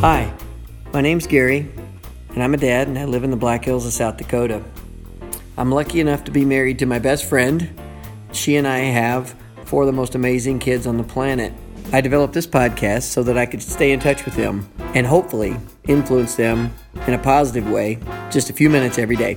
Hi, 0.00 0.32
my 0.94 1.02
name's 1.02 1.26
Gary, 1.26 1.70
and 2.30 2.42
I'm 2.42 2.54
a 2.54 2.56
dad, 2.56 2.88
and 2.88 2.98
I 2.98 3.04
live 3.04 3.22
in 3.22 3.30
the 3.30 3.36
Black 3.36 3.66
Hills 3.66 3.84
of 3.84 3.92
South 3.92 4.16
Dakota. 4.16 4.64
I'm 5.58 5.70
lucky 5.70 6.00
enough 6.00 6.24
to 6.24 6.30
be 6.30 6.46
married 6.46 6.78
to 6.78 6.86
my 6.86 6.98
best 6.98 7.26
friend. 7.26 7.78
She 8.32 8.56
and 8.56 8.66
I 8.66 8.78
have 8.78 9.34
four 9.66 9.82
of 9.82 9.86
the 9.88 9.92
most 9.92 10.14
amazing 10.14 10.58
kids 10.58 10.86
on 10.86 10.96
the 10.96 11.04
planet. 11.04 11.52
I 11.92 12.00
developed 12.00 12.32
this 12.32 12.46
podcast 12.46 13.02
so 13.02 13.22
that 13.24 13.36
I 13.36 13.44
could 13.44 13.62
stay 13.62 13.92
in 13.92 14.00
touch 14.00 14.24
with 14.24 14.36
them 14.36 14.66
and 14.94 15.06
hopefully 15.06 15.58
influence 15.84 16.34
them 16.34 16.74
in 17.06 17.12
a 17.12 17.18
positive 17.18 17.68
way 17.68 17.98
just 18.30 18.48
a 18.48 18.54
few 18.54 18.70
minutes 18.70 18.98
every 18.98 19.16
day. 19.16 19.34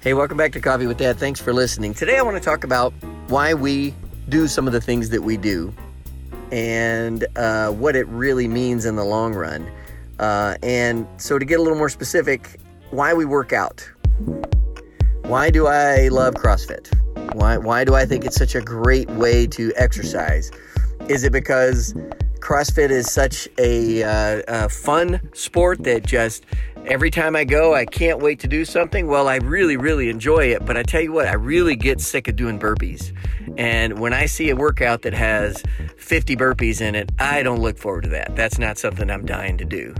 Hey, 0.00 0.14
welcome 0.14 0.38
back 0.38 0.52
to 0.52 0.62
Coffee 0.62 0.86
with 0.86 0.96
Dad. 0.96 1.18
Thanks 1.18 1.42
for 1.42 1.52
listening. 1.52 1.92
Today 1.92 2.16
I 2.16 2.22
want 2.22 2.38
to 2.38 2.42
talk 2.42 2.64
about 2.64 2.94
why 3.28 3.52
we 3.52 3.94
do 4.30 4.48
some 4.48 4.66
of 4.66 4.72
the 4.72 4.80
things 4.80 5.10
that 5.10 5.20
we 5.20 5.36
do 5.36 5.74
and 6.52 7.26
uh, 7.36 7.70
what 7.70 7.96
it 7.96 8.06
really 8.08 8.48
means 8.48 8.84
in 8.84 8.96
the 8.96 9.04
long 9.04 9.34
run. 9.34 9.70
Uh, 10.18 10.56
and 10.62 11.06
so, 11.16 11.38
to 11.38 11.44
get 11.44 11.58
a 11.58 11.62
little 11.62 11.78
more 11.78 11.88
specific, 11.88 12.60
why 12.90 13.14
we 13.14 13.24
work 13.24 13.52
out. 13.52 13.88
Why 15.22 15.50
do 15.50 15.66
I 15.66 16.08
love 16.08 16.34
CrossFit? 16.34 16.92
Why, 17.34 17.56
why 17.56 17.84
do 17.84 17.94
I 17.94 18.04
think 18.04 18.24
it's 18.24 18.36
such 18.36 18.54
a 18.54 18.60
great 18.60 19.08
way 19.10 19.46
to 19.46 19.72
exercise? 19.76 20.50
Is 21.08 21.24
it 21.24 21.32
because 21.32 21.94
CrossFit 22.40 22.90
is 22.90 23.12
such 23.12 23.48
a, 23.58 24.02
uh, 24.02 24.42
a 24.48 24.68
fun 24.68 25.20
sport 25.34 25.84
that 25.84 26.04
just 26.04 26.44
every 26.86 27.10
time 27.10 27.36
I 27.36 27.44
go, 27.44 27.74
I 27.74 27.84
can't 27.84 28.20
wait 28.20 28.40
to 28.40 28.48
do 28.48 28.64
something? 28.64 29.06
Well, 29.06 29.28
I 29.28 29.36
really, 29.36 29.76
really 29.76 30.08
enjoy 30.08 30.46
it. 30.46 30.64
But 30.64 30.76
I 30.76 30.82
tell 30.82 31.00
you 31.00 31.12
what, 31.12 31.28
I 31.28 31.34
really 31.34 31.76
get 31.76 32.00
sick 32.00 32.28
of 32.28 32.36
doing 32.36 32.58
burpees. 32.58 33.12
And 33.56 33.98
when 33.98 34.12
I 34.12 34.26
see 34.26 34.50
a 34.50 34.56
workout 34.56 35.02
that 35.02 35.14
has 35.14 35.62
50 35.96 36.36
burpees 36.36 36.80
in 36.80 36.94
it, 36.94 37.10
I 37.18 37.42
don't 37.42 37.60
look 37.60 37.78
forward 37.78 38.02
to 38.02 38.08
that. 38.10 38.36
That's 38.36 38.58
not 38.58 38.78
something 38.78 39.10
I'm 39.10 39.26
dying 39.26 39.58
to 39.58 39.64
do. 39.64 39.94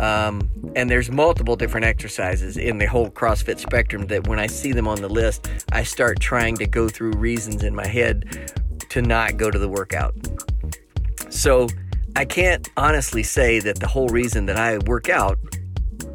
Um, 0.00 0.48
and 0.76 0.88
there's 0.88 1.10
multiple 1.10 1.56
different 1.56 1.86
exercises 1.86 2.56
in 2.56 2.78
the 2.78 2.86
whole 2.86 3.10
CrossFit 3.10 3.58
spectrum 3.58 4.06
that 4.06 4.28
when 4.28 4.38
I 4.38 4.46
see 4.46 4.72
them 4.72 4.86
on 4.86 5.00
the 5.00 5.08
list, 5.08 5.50
I 5.72 5.82
start 5.82 6.20
trying 6.20 6.56
to 6.58 6.66
go 6.66 6.88
through 6.88 7.12
reasons 7.12 7.64
in 7.64 7.74
my 7.74 7.86
head 7.86 8.54
to 8.90 9.02
not 9.02 9.36
go 9.36 9.50
to 9.50 9.58
the 9.58 9.68
workout. 9.68 10.14
So 11.30 11.68
I 12.16 12.24
can't 12.24 12.68
honestly 12.76 13.22
say 13.22 13.60
that 13.60 13.80
the 13.80 13.86
whole 13.86 14.08
reason 14.08 14.46
that 14.46 14.56
I 14.56 14.78
work 14.78 15.08
out 15.08 15.38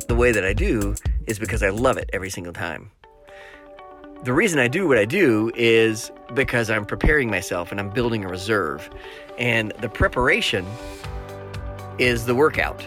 the 0.08 0.16
way 0.16 0.32
that 0.32 0.44
I 0.44 0.54
do 0.54 0.96
is 1.28 1.40
because 1.40 1.64
I 1.64 1.70
love 1.70 1.98
it 1.98 2.10
every 2.14 2.30
single 2.30 2.54
time. 2.54 2.92
The 4.24 4.34
reason 4.34 4.60
I 4.60 4.68
do 4.68 4.88
what 4.88 4.98
I 4.98 5.06
do 5.06 5.52
is 5.56 6.12
because 6.34 6.70
I'm 6.70 6.86
preparing 6.86 7.30
myself 7.30 7.72
and 7.72 7.80
I'm 7.80 7.90
building 7.90 8.24
a 8.24 8.28
reserve. 8.28 8.90
And 9.38 9.74
the 9.80 9.90
preparation 9.90 10.66
is 12.00 12.26
the 12.26 12.36
workout. 12.36 12.86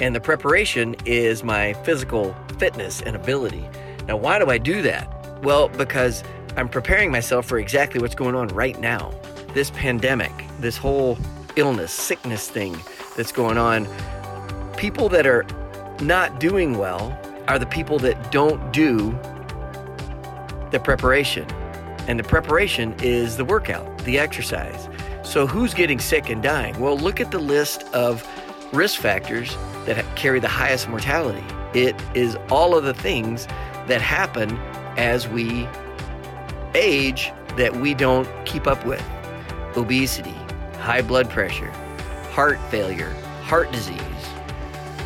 And 0.00 0.14
the 0.14 0.20
preparation 0.20 0.94
is 1.04 1.42
my 1.42 1.72
physical 1.84 2.36
fitness 2.58 3.02
and 3.02 3.16
ability. 3.16 3.68
Now, 4.06 4.16
why 4.16 4.38
do 4.38 4.50
I 4.50 4.58
do 4.58 4.82
that? 4.82 5.42
Well, 5.42 5.68
because 5.68 6.22
I'm 6.56 6.68
preparing 6.68 7.10
myself 7.10 7.46
for 7.46 7.58
exactly 7.58 8.00
what's 8.00 8.14
going 8.14 8.34
on 8.34 8.48
right 8.48 8.78
now. 8.78 9.12
This 9.54 9.70
pandemic, 9.70 10.32
this 10.60 10.76
whole 10.76 11.18
illness, 11.58 11.92
sickness 11.92 12.48
thing 12.48 12.76
that's 13.16 13.32
going 13.32 13.58
on. 13.58 13.86
People 14.76 15.08
that 15.10 15.26
are 15.26 15.44
not 16.00 16.40
doing 16.40 16.78
well 16.78 17.18
are 17.48 17.58
the 17.58 17.66
people 17.66 17.98
that 17.98 18.30
don't 18.30 18.72
do 18.72 19.10
the 20.70 20.80
preparation. 20.82 21.50
And 22.06 22.18
the 22.18 22.24
preparation 22.24 22.94
is 23.02 23.36
the 23.36 23.44
workout, 23.44 23.98
the 24.04 24.18
exercise. 24.18 24.88
So, 25.22 25.46
who's 25.46 25.74
getting 25.74 25.98
sick 25.98 26.30
and 26.30 26.42
dying? 26.42 26.78
Well, 26.80 26.96
look 26.96 27.20
at 27.20 27.30
the 27.30 27.38
list 27.38 27.82
of 27.92 28.26
risk 28.72 29.00
factors 29.00 29.54
that 29.84 30.04
carry 30.16 30.40
the 30.40 30.48
highest 30.48 30.88
mortality. 30.88 31.44
It 31.74 31.94
is 32.14 32.36
all 32.50 32.76
of 32.76 32.84
the 32.84 32.94
things 32.94 33.46
that 33.88 34.00
happen 34.00 34.56
as 34.96 35.28
we 35.28 35.68
age 36.74 37.30
that 37.56 37.76
we 37.76 37.94
don't 37.94 38.28
keep 38.46 38.66
up 38.66 38.84
with 38.86 39.04
obesity, 39.76 40.27
high 40.88 41.02
blood 41.02 41.28
pressure, 41.28 41.70
heart 42.30 42.58
failure, 42.70 43.10
heart 43.42 43.70
disease. 43.70 44.00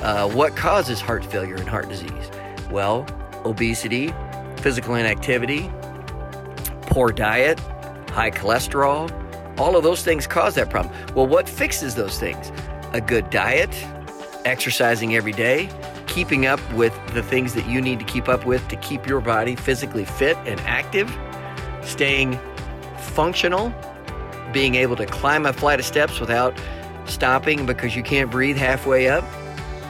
Uh, 0.00 0.30
what 0.30 0.54
causes 0.54 1.00
heart 1.00 1.24
failure 1.24 1.56
and 1.56 1.68
heart 1.68 1.88
disease? 1.88 2.30
Well, 2.70 3.04
obesity, 3.44 4.14
physical 4.58 4.94
inactivity, 4.94 5.68
poor 6.82 7.10
diet, 7.10 7.58
high 8.10 8.30
cholesterol, 8.30 9.10
all 9.58 9.74
of 9.74 9.82
those 9.82 10.04
things 10.04 10.24
cause 10.24 10.54
that 10.54 10.70
problem. 10.70 10.94
Well, 11.16 11.26
what 11.26 11.48
fixes 11.48 11.96
those 11.96 12.16
things? 12.16 12.52
A 12.92 13.00
good 13.00 13.28
diet, 13.30 13.74
exercising 14.44 15.16
every 15.16 15.32
day, 15.32 15.68
keeping 16.06 16.46
up 16.46 16.60
with 16.74 16.94
the 17.12 17.24
things 17.24 17.54
that 17.54 17.66
you 17.66 17.80
need 17.80 17.98
to 17.98 18.04
keep 18.04 18.28
up 18.28 18.46
with 18.46 18.68
to 18.68 18.76
keep 18.76 19.04
your 19.04 19.20
body 19.20 19.56
physically 19.56 20.04
fit 20.04 20.36
and 20.46 20.60
active, 20.60 21.12
staying 21.82 22.38
functional, 22.98 23.74
being 24.52 24.74
able 24.74 24.96
to 24.96 25.06
climb 25.06 25.46
a 25.46 25.52
flight 25.52 25.80
of 25.80 25.86
steps 25.86 26.20
without 26.20 26.58
stopping 27.06 27.66
because 27.66 27.96
you 27.96 28.02
can't 28.02 28.30
breathe 28.30 28.56
halfway 28.56 29.08
up. 29.08 29.24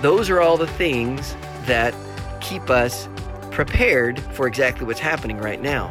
Those 0.00 0.30
are 0.30 0.40
all 0.40 0.56
the 0.56 0.66
things 0.66 1.36
that 1.66 1.94
keep 2.40 2.70
us 2.70 3.08
prepared 3.50 4.18
for 4.18 4.46
exactly 4.46 4.86
what's 4.86 5.00
happening 5.00 5.38
right 5.38 5.60
now. 5.60 5.90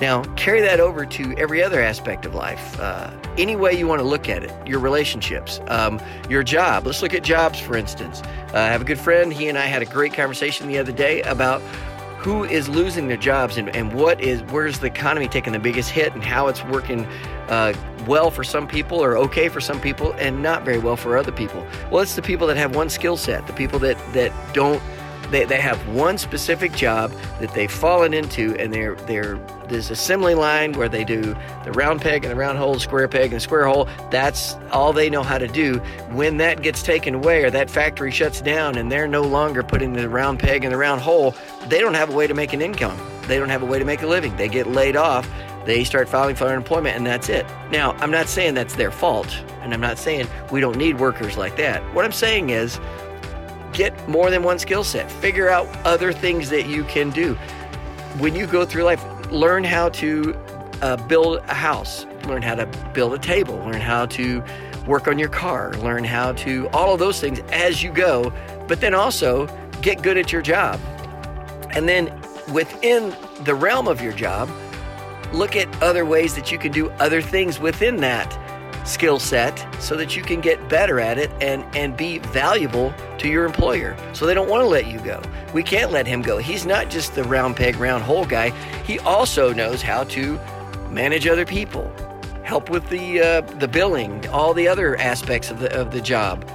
Now, 0.00 0.22
carry 0.36 0.60
that 0.60 0.78
over 0.78 1.04
to 1.06 1.34
every 1.36 1.62
other 1.62 1.82
aspect 1.82 2.24
of 2.24 2.34
life. 2.34 2.78
Uh, 2.78 3.10
any 3.36 3.56
way 3.56 3.72
you 3.76 3.88
want 3.88 4.00
to 4.00 4.06
look 4.06 4.28
at 4.28 4.44
it, 4.44 4.52
your 4.66 4.78
relationships, 4.78 5.60
um, 5.66 6.00
your 6.28 6.44
job. 6.44 6.86
Let's 6.86 7.02
look 7.02 7.14
at 7.14 7.24
jobs, 7.24 7.58
for 7.58 7.76
instance. 7.76 8.22
Uh, 8.54 8.58
I 8.58 8.66
have 8.66 8.80
a 8.80 8.84
good 8.84 8.98
friend. 8.98 9.32
He 9.32 9.48
and 9.48 9.58
I 9.58 9.66
had 9.66 9.82
a 9.82 9.86
great 9.86 10.14
conversation 10.14 10.68
the 10.68 10.78
other 10.78 10.92
day 10.92 11.22
about 11.22 11.60
who 12.18 12.44
is 12.44 12.68
losing 12.68 13.08
their 13.08 13.16
jobs 13.16 13.56
and, 13.56 13.74
and 13.76 13.92
what 13.92 14.20
is 14.20 14.42
where's 14.50 14.80
the 14.80 14.86
economy 14.86 15.28
taking 15.28 15.52
the 15.52 15.58
biggest 15.58 15.90
hit 15.90 16.12
and 16.14 16.22
how 16.22 16.48
it's 16.48 16.64
working 16.64 17.06
uh, 17.48 17.72
well 18.06 18.30
for 18.30 18.42
some 18.42 18.66
people 18.66 18.98
or 18.98 19.16
okay 19.16 19.48
for 19.48 19.60
some 19.60 19.80
people 19.80 20.12
and 20.14 20.42
not 20.42 20.64
very 20.64 20.78
well 20.78 20.96
for 20.96 21.16
other 21.16 21.32
people. 21.32 21.64
Well, 21.90 22.02
it's 22.02 22.16
the 22.16 22.22
people 22.22 22.46
that 22.48 22.56
have 22.56 22.74
one 22.74 22.90
skill 22.90 23.16
set, 23.16 23.46
the 23.46 23.52
people 23.52 23.78
that 23.80 23.96
that 24.14 24.32
don't 24.52 24.82
they, 25.30 25.44
they 25.44 25.60
have 25.60 25.78
one 25.88 26.18
specific 26.18 26.72
job 26.72 27.12
that 27.40 27.52
they've 27.54 27.70
fallen 27.70 28.14
into 28.14 28.56
and 28.56 28.72
they're 28.72 28.94
they're 28.94 29.38
there's 29.68 29.90
assembly 29.90 30.34
line 30.34 30.72
where 30.72 30.88
they 30.88 31.04
do 31.04 31.36
the 31.64 31.72
round 31.72 32.00
peg 32.00 32.24
and 32.24 32.32
the 32.32 32.36
round 32.36 32.56
hole, 32.56 32.78
square 32.78 33.06
peg 33.06 33.24
and 33.24 33.34
the 33.34 33.40
square 33.40 33.66
hole. 33.66 33.86
That's 34.10 34.56
all 34.72 34.92
they 34.92 35.10
know 35.10 35.22
how 35.22 35.36
to 35.38 35.46
do. 35.46 35.78
When 36.10 36.38
that 36.38 36.62
gets 36.62 36.82
taken 36.82 37.14
away 37.14 37.44
or 37.44 37.50
that 37.50 37.70
factory 37.70 38.10
shuts 38.10 38.40
down 38.40 38.76
and 38.76 38.90
they're 38.90 39.06
no 39.06 39.22
longer 39.22 39.62
putting 39.62 39.92
the 39.92 40.08
round 40.08 40.38
peg 40.38 40.64
in 40.64 40.70
the 40.70 40.78
round 40.78 41.02
hole, 41.02 41.34
they 41.68 41.80
don't 41.80 41.94
have 41.94 42.10
a 42.10 42.14
way 42.14 42.26
to 42.26 42.34
make 42.34 42.54
an 42.54 42.62
income. 42.62 42.98
They 43.26 43.38
don't 43.38 43.50
have 43.50 43.62
a 43.62 43.66
way 43.66 43.78
to 43.78 43.84
make 43.84 44.02
a 44.02 44.06
living. 44.06 44.34
They 44.36 44.48
get 44.48 44.66
laid 44.66 44.96
off. 44.96 45.28
They 45.66 45.84
start 45.84 46.08
filing 46.08 46.34
for 46.34 46.46
unemployment 46.46 46.96
and 46.96 47.06
that's 47.06 47.28
it. 47.28 47.44
Now, 47.70 47.92
I'm 47.98 48.10
not 48.10 48.28
saying 48.28 48.54
that's 48.54 48.76
their 48.76 48.90
fault 48.90 49.38
and 49.60 49.74
I'm 49.74 49.82
not 49.82 49.98
saying 49.98 50.26
we 50.50 50.60
don't 50.60 50.78
need 50.78 50.98
workers 50.98 51.36
like 51.36 51.56
that. 51.56 51.82
What 51.94 52.06
I'm 52.06 52.12
saying 52.12 52.48
is 52.48 52.80
get 53.78 54.08
more 54.08 54.28
than 54.28 54.42
one 54.42 54.58
skill 54.58 54.82
set. 54.82 55.08
Figure 55.08 55.48
out 55.48 55.68
other 55.86 56.12
things 56.12 56.50
that 56.50 56.66
you 56.66 56.82
can 56.84 57.10
do. 57.10 57.34
When 58.18 58.34
you 58.34 58.44
go 58.48 58.64
through 58.64 58.82
life, 58.82 59.04
learn 59.30 59.62
how 59.62 59.90
to 59.90 60.34
uh, 60.82 60.96
build 61.06 61.38
a 61.46 61.54
house, 61.54 62.04
learn 62.26 62.42
how 62.42 62.56
to 62.56 62.66
build 62.92 63.14
a 63.14 63.18
table, 63.18 63.54
learn 63.58 63.80
how 63.80 64.06
to 64.06 64.42
work 64.84 65.06
on 65.06 65.16
your 65.16 65.28
car, 65.28 65.74
learn 65.74 66.02
how 66.02 66.32
to 66.32 66.68
all 66.70 66.92
of 66.92 66.98
those 66.98 67.20
things 67.20 67.38
as 67.52 67.80
you 67.80 67.92
go, 67.92 68.32
but 68.66 68.80
then 68.80 68.94
also 68.94 69.46
get 69.80 70.02
good 70.02 70.18
at 70.18 70.32
your 70.32 70.42
job. 70.42 70.80
And 71.70 71.88
then 71.88 72.12
within 72.52 73.14
the 73.44 73.54
realm 73.54 73.86
of 73.86 74.00
your 74.00 74.12
job, 74.12 74.50
look 75.32 75.54
at 75.54 75.68
other 75.80 76.04
ways 76.04 76.34
that 76.34 76.50
you 76.50 76.58
can 76.58 76.72
do 76.72 76.90
other 76.98 77.22
things 77.22 77.60
within 77.60 77.98
that 77.98 78.36
skill 78.88 79.18
set 79.18 79.66
so 79.80 79.96
that 79.96 80.16
you 80.16 80.22
can 80.22 80.40
get 80.40 80.68
better 80.68 80.98
at 80.98 81.18
it 81.18 81.30
and, 81.40 81.64
and 81.76 81.96
be 81.96 82.18
valuable 82.18 82.92
to 83.18 83.28
your 83.28 83.44
employer. 83.44 83.96
So 84.12 84.26
they 84.26 84.34
don't 84.34 84.48
want 84.48 84.62
to 84.62 84.66
let 84.66 84.86
you 84.86 84.98
go. 85.00 85.22
We 85.52 85.62
can't 85.62 85.92
let 85.92 86.06
him 86.06 86.22
go. 86.22 86.38
He's 86.38 86.66
not 86.66 86.90
just 86.90 87.14
the 87.14 87.24
round 87.24 87.56
peg, 87.56 87.76
round 87.76 88.02
hole 88.02 88.24
guy. 88.24 88.50
He 88.84 88.98
also 89.00 89.52
knows 89.52 89.82
how 89.82 90.04
to 90.04 90.38
manage 90.90 91.26
other 91.26 91.44
people, 91.44 91.92
help 92.42 92.70
with 92.70 92.88
the 92.88 93.20
uh, 93.20 93.40
the 93.58 93.68
billing, 93.68 94.26
all 94.28 94.54
the 94.54 94.66
other 94.66 94.96
aspects 94.96 95.50
of 95.50 95.60
the 95.60 95.72
of 95.78 95.90
the 95.90 96.00
job. 96.00 96.48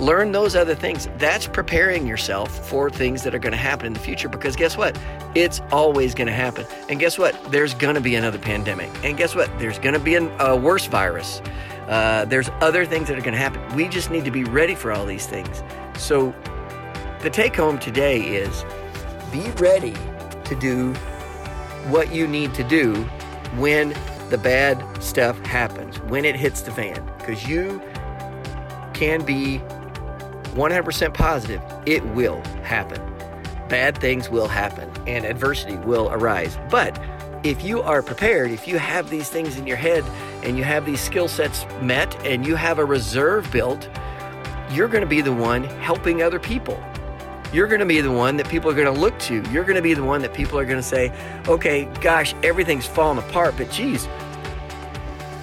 Learn 0.00 0.32
those 0.32 0.56
other 0.56 0.74
things. 0.74 1.08
That's 1.18 1.46
preparing 1.46 2.06
yourself 2.06 2.66
for 2.66 2.88
things 2.88 3.22
that 3.22 3.34
are 3.34 3.38
going 3.38 3.52
to 3.52 3.58
happen 3.58 3.86
in 3.86 3.92
the 3.92 4.00
future 4.00 4.30
because 4.30 4.56
guess 4.56 4.74
what? 4.74 4.98
It's 5.34 5.60
always 5.70 6.14
going 6.14 6.26
to 6.26 6.32
happen. 6.32 6.64
And 6.88 6.98
guess 6.98 7.18
what? 7.18 7.36
There's 7.52 7.74
going 7.74 7.96
to 7.96 8.00
be 8.00 8.14
another 8.14 8.38
pandemic. 8.38 8.88
And 9.04 9.18
guess 9.18 9.34
what? 9.34 9.50
There's 9.58 9.78
going 9.78 9.92
to 9.92 10.00
be 10.00 10.14
an, 10.14 10.32
a 10.40 10.56
worse 10.56 10.86
virus. 10.86 11.42
Uh, 11.86 12.24
there's 12.24 12.48
other 12.62 12.86
things 12.86 13.08
that 13.08 13.18
are 13.18 13.20
going 13.20 13.34
to 13.34 13.38
happen. 13.38 13.60
We 13.76 13.88
just 13.88 14.10
need 14.10 14.24
to 14.24 14.30
be 14.30 14.42
ready 14.44 14.74
for 14.74 14.90
all 14.90 15.04
these 15.04 15.26
things. 15.26 15.62
So, 15.98 16.34
the 17.20 17.28
take 17.28 17.54
home 17.54 17.78
today 17.78 18.22
is 18.22 18.64
be 19.30 19.50
ready 19.62 19.94
to 20.44 20.54
do 20.54 20.94
what 21.90 22.10
you 22.10 22.26
need 22.26 22.54
to 22.54 22.64
do 22.64 22.94
when 23.56 23.94
the 24.30 24.38
bad 24.38 24.82
stuff 25.02 25.38
happens, 25.40 26.00
when 26.02 26.24
it 26.24 26.36
hits 26.36 26.62
the 26.62 26.70
fan, 26.70 27.04
because 27.18 27.46
you 27.46 27.82
can 28.94 29.22
be 29.24 29.60
100% 30.54 31.14
positive 31.14 31.62
it 31.86 32.04
will 32.08 32.40
happen. 32.62 33.00
Bad 33.68 33.98
things 33.98 34.28
will 34.28 34.48
happen 34.48 34.90
and 35.06 35.24
adversity 35.24 35.76
will 35.76 36.10
arise. 36.10 36.58
But 36.70 37.00
if 37.42 37.64
you 37.64 37.80
are 37.82 38.02
prepared, 38.02 38.50
if 38.50 38.68
you 38.68 38.78
have 38.78 39.08
these 39.08 39.28
things 39.28 39.56
in 39.56 39.66
your 39.66 39.76
head 39.76 40.04
and 40.42 40.58
you 40.58 40.64
have 40.64 40.84
these 40.84 41.00
skill 41.00 41.28
sets 41.28 41.64
met 41.80 42.14
and 42.26 42.46
you 42.46 42.54
have 42.56 42.78
a 42.78 42.84
reserve 42.84 43.50
built, 43.50 43.88
you're 44.70 44.88
going 44.88 45.02
to 45.02 45.06
be 45.08 45.20
the 45.20 45.32
one 45.32 45.64
helping 45.64 46.22
other 46.22 46.38
people. 46.38 46.82
You're 47.52 47.66
going 47.66 47.80
to 47.80 47.86
be 47.86 48.00
the 48.00 48.12
one 48.12 48.36
that 48.36 48.48
people 48.48 48.70
are 48.70 48.74
going 48.74 48.92
to 48.92 49.00
look 49.00 49.18
to. 49.20 49.42
You're 49.50 49.64
going 49.64 49.76
to 49.76 49.82
be 49.82 49.94
the 49.94 50.04
one 50.04 50.22
that 50.22 50.32
people 50.32 50.58
are 50.58 50.64
going 50.64 50.78
to 50.78 50.82
say, 50.82 51.12
okay, 51.48 51.86
gosh, 52.00 52.34
everything's 52.42 52.86
falling 52.86 53.18
apart, 53.18 53.54
but 53.56 53.70
geez, 53.70 54.08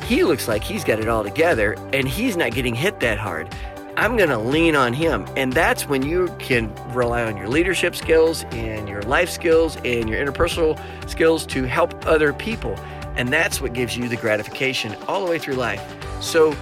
he 0.06 0.24
looks 0.24 0.48
like 0.48 0.64
he's 0.64 0.86
got 0.86 1.00
it 1.00 1.10
all 1.10 1.24
together 1.24 1.74
and 1.92 2.08
he's 2.08 2.38
not 2.38 2.54
getting 2.54 2.74
hit 2.74 3.02
that 3.02 3.18
hard. 3.18 3.54
I'm 3.98 4.16
going 4.16 4.30
to 4.30 4.38
lean 4.38 4.76
on 4.76 4.94
him. 4.94 5.28
And 5.36 5.52
that's 5.52 5.90
when 5.90 6.04
you 6.04 6.28
can 6.38 6.72
rely 6.94 7.24
on 7.24 7.36
your 7.36 7.48
leadership 7.48 7.96
skills 7.96 8.44
and 8.52 8.88
your 8.88 9.02
life 9.02 9.28
skills 9.28 9.76
and 9.78 10.08
your 10.08 10.24
interpersonal 10.24 10.80
skills 11.10 11.48
to 11.48 11.64
help 11.64 12.06
other 12.06 12.32
people. 12.32 12.76
And 13.16 13.30
that's 13.30 13.60
what 13.60 13.74
gives 13.74 13.98
you 13.98 14.08
the 14.08 14.16
gratification 14.16 14.96
all 15.08 15.26
the 15.26 15.32
way 15.32 15.40
through 15.40 15.56
life. 15.56 15.82
So 16.22 16.56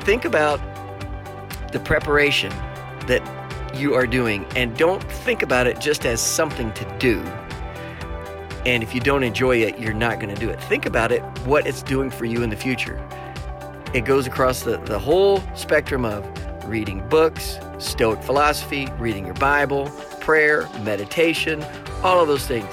think 0.00 0.26
about 0.26 0.60
the 1.72 1.80
preparation 1.80 2.50
that 3.06 3.22
you 3.74 3.94
are 3.94 4.06
doing 4.06 4.44
and 4.54 4.76
don't 4.76 5.02
think 5.02 5.42
about 5.42 5.66
it 5.66 5.80
just 5.80 6.04
as 6.04 6.20
something 6.20 6.74
to 6.74 6.98
do. 6.98 7.20
And 8.66 8.82
if 8.82 8.94
you 8.94 9.00
don't 9.00 9.22
enjoy 9.22 9.62
it, 9.62 9.78
you're 9.78 9.94
not 9.94 10.20
going 10.20 10.34
to 10.34 10.38
do 10.38 10.50
it. 10.50 10.62
Think 10.64 10.84
about 10.84 11.10
it, 11.10 11.22
what 11.46 11.66
it's 11.66 11.82
doing 11.82 12.10
for 12.10 12.26
you 12.26 12.42
in 12.42 12.50
the 12.50 12.56
future. 12.56 13.02
It 13.96 14.04
goes 14.04 14.26
across 14.26 14.60
the, 14.60 14.76
the 14.76 14.98
whole 14.98 15.42
spectrum 15.54 16.04
of 16.04 16.22
reading 16.66 17.00
books, 17.08 17.58
Stoic 17.78 18.22
philosophy, 18.22 18.88
reading 18.98 19.24
your 19.24 19.36
Bible, 19.36 19.86
prayer, 20.20 20.68
meditation, 20.82 21.64
all 22.02 22.20
of 22.20 22.28
those 22.28 22.46
things. 22.46 22.68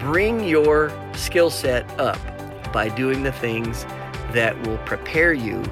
Bring 0.00 0.42
your 0.42 0.92
skill 1.14 1.50
set 1.50 1.88
up 2.00 2.18
by 2.72 2.88
doing 2.88 3.22
the 3.22 3.30
things 3.30 3.84
that 4.32 4.60
will 4.66 4.78
prepare 4.78 5.32
you 5.32 5.62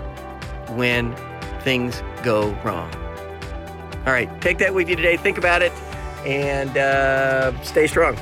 when 0.77 1.17
things 1.63 2.01
go 2.23 2.53
wrong. 2.65 2.89
All 4.07 4.13
right, 4.13 4.31
take 4.41 4.59
that 4.59 4.73
with 4.73 4.89
you 4.89 4.95
today. 4.95 5.17
Think 5.17 5.37
about 5.37 5.63
it 5.63 5.73
and 6.25 6.79
uh, 6.79 7.61
stay 7.65 7.89
strong. 7.89 8.17